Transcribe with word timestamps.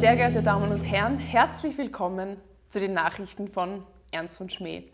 Sehr 0.00 0.16
geehrte 0.16 0.42
Damen 0.42 0.72
und 0.72 0.80
Herren, 0.80 1.18
herzlich 1.18 1.76
willkommen 1.76 2.38
zu 2.70 2.80
den 2.80 2.94
Nachrichten 2.94 3.48
von 3.48 3.84
Ernst 4.10 4.40
und 4.40 4.50
Schmäh. 4.50 4.84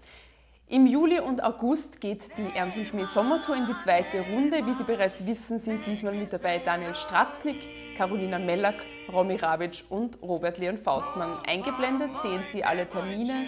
Im 0.67 0.89
Juli 0.89 1.21
und 1.21 1.45
August 1.45 2.01
geht 2.01 2.37
die 2.37 2.57
Ernst 2.57 2.77
und 2.77 2.89
Schmäh 2.89 3.05
Sommertour 3.05 3.55
in 3.55 3.67
die 3.67 3.77
zweite 3.77 4.23
Runde. 4.23 4.67
Wie 4.67 4.73
Sie 4.73 4.83
bereits 4.83 5.25
wissen, 5.25 5.61
sind 5.61 5.87
diesmal 5.87 6.13
mit 6.13 6.33
dabei 6.33 6.59
Daniel 6.59 6.97
Stratznik, 6.97 7.69
Carolina 7.97 8.41
Mellack, 8.41 8.85
Romy 9.13 9.37
Rabic 9.37 9.85
und 9.91 10.21
Robert 10.23 10.59
Leon 10.59 10.77
Faustmann. 10.77 11.39
Eingeblendet 11.47 12.19
sehen 12.19 12.43
Sie 12.51 12.65
alle 12.65 12.89
Termine. 12.89 13.47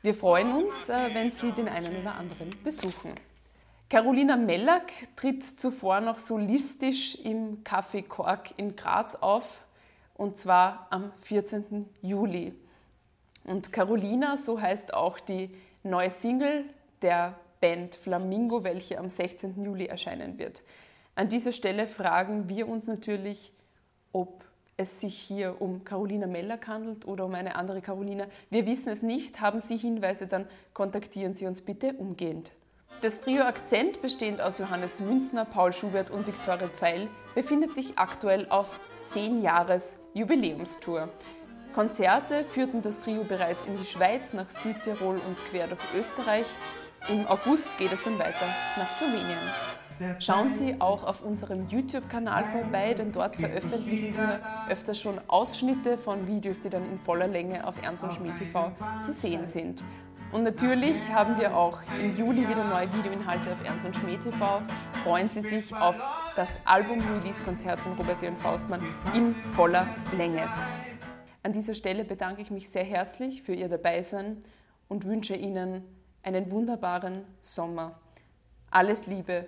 Wir 0.00 0.14
freuen 0.14 0.50
uns, 0.50 0.88
äh, 0.88 1.10
wenn 1.12 1.30
Sie 1.30 1.52
den 1.52 1.68
einen 1.68 1.94
oder 1.94 2.14
anderen 2.14 2.56
besuchen. 2.64 3.12
Carolina 3.90 4.38
Mellack 4.38 4.92
tritt 5.14 5.44
zuvor 5.44 6.00
noch 6.00 6.18
solistisch 6.18 7.16
im 7.16 7.62
Café 7.64 8.02
Kork 8.02 8.54
in 8.56 8.76
Graz 8.76 9.14
auf, 9.14 9.60
und 10.16 10.38
zwar 10.38 10.86
am 10.90 11.12
14. 11.20 11.88
Juli. 12.02 12.54
Und 13.44 13.72
Carolina, 13.72 14.36
so 14.36 14.60
heißt 14.60 14.94
auch 14.94 15.20
die 15.20 15.50
neue 15.82 16.10
Single 16.10 16.64
der 17.02 17.34
Band 17.60 17.94
Flamingo, 17.94 18.64
welche 18.64 18.98
am 18.98 19.08
16. 19.08 19.62
Juli 19.62 19.86
erscheinen 19.86 20.38
wird. 20.38 20.62
An 21.14 21.28
dieser 21.28 21.52
Stelle 21.52 21.86
fragen 21.86 22.48
wir 22.48 22.68
uns 22.68 22.86
natürlich, 22.86 23.52
ob 24.12 24.44
es 24.76 25.00
sich 25.00 25.16
hier 25.16 25.60
um 25.60 25.84
Carolina 25.84 26.26
Mellack 26.26 26.66
handelt 26.66 27.06
oder 27.06 27.24
um 27.24 27.34
eine 27.34 27.56
andere 27.56 27.80
Carolina. 27.80 28.26
Wir 28.50 28.66
wissen 28.66 28.92
es 28.92 29.02
nicht. 29.02 29.40
Haben 29.40 29.60
Sie 29.60 29.76
Hinweise, 29.76 30.26
dann 30.26 30.46
kontaktieren 30.74 31.34
Sie 31.34 31.46
uns 31.46 31.62
bitte 31.62 31.94
umgehend. 31.94 32.52
Das 33.00 33.20
Trio 33.20 33.44
Akzent, 33.44 34.02
bestehend 34.02 34.40
aus 34.40 34.58
Johannes 34.58 35.00
Münzner, 35.00 35.44
Paul 35.44 35.72
Schubert 35.72 36.10
und 36.10 36.26
Viktoria 36.26 36.68
Pfeil, 36.68 37.08
befindet 37.34 37.74
sich 37.74 37.98
aktuell 37.98 38.46
auf 38.48 38.78
10 39.08 39.42
Jahres 39.42 40.00
Jubiläumstour. 40.14 41.08
Konzerte 41.74 42.44
führten 42.44 42.82
das 42.82 43.00
Trio 43.00 43.24
bereits 43.24 43.64
in 43.64 43.76
die 43.76 43.84
Schweiz, 43.84 44.32
nach 44.32 44.50
Südtirol 44.50 45.16
und 45.16 45.36
quer 45.50 45.66
durch 45.66 45.80
Österreich. 45.94 46.46
Im 47.08 47.26
August 47.26 47.76
geht 47.78 47.92
es 47.92 48.02
dann 48.02 48.18
weiter 48.18 48.46
nach 48.76 48.90
Slowenien. 48.92 49.38
Schauen 50.18 50.52
Sie 50.52 50.76
auch 50.78 51.04
auf 51.04 51.22
unserem 51.22 51.68
YouTube-Kanal 51.68 52.44
vorbei, 52.44 52.94
denn 52.94 53.12
dort 53.12 53.36
veröffentlichen 53.36 54.16
wir 54.16 54.40
öfter 54.68 54.94
schon 54.94 55.18
Ausschnitte 55.26 55.96
von 55.96 56.26
Videos, 56.26 56.60
die 56.60 56.68
dann 56.68 56.84
in 56.84 56.98
voller 56.98 57.28
Länge 57.28 57.66
auf 57.66 57.82
Ernst 57.82 58.04
und 58.04 58.12
Schmied 58.12 58.36
TV 58.36 58.72
zu 59.00 59.12
sehen 59.12 59.46
sind. 59.46 59.82
Und 60.32 60.42
natürlich 60.42 60.96
haben 61.08 61.38
wir 61.38 61.56
auch 61.56 61.78
im 62.00 62.16
Juli 62.16 62.48
wieder 62.48 62.64
neue 62.64 62.92
Videoinhalte 62.92 63.52
auf 63.52 63.64
Ernst 63.64 63.86
und 63.86 63.96
Schmied 63.96 64.22
TV. 64.22 64.60
Freuen 65.04 65.28
Sie 65.28 65.40
sich 65.40 65.74
auf 65.74 65.94
das 66.34 66.58
Album-Release-Konzert 66.66 67.78
von 67.80 67.92
Robert 67.92 68.22
J. 68.22 68.36
Faustmann 68.36 68.82
in 69.14 69.34
voller 69.52 69.86
Länge. 70.16 70.42
An 71.42 71.52
dieser 71.52 71.74
Stelle 71.74 72.04
bedanke 72.04 72.42
ich 72.42 72.50
mich 72.50 72.68
sehr 72.68 72.84
herzlich 72.84 73.42
für 73.42 73.54
Ihr 73.54 73.68
Dabeisein 73.68 74.38
und 74.88 75.04
wünsche 75.04 75.36
Ihnen 75.36 75.84
einen 76.22 76.50
wunderbaren 76.50 77.22
Sommer. 77.40 78.00
Alles 78.70 79.06
Liebe. 79.06 79.46